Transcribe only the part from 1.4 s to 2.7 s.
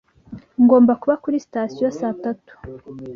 sitasiyo saa tatu.